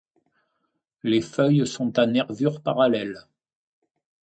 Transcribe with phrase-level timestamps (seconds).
[1.03, 3.27] Les feuilles sont à nervures parallèles.